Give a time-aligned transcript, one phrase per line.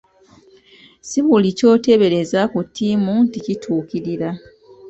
[1.07, 4.29] Si buli ky'oteebereza ku ttiimu nti kituukirira.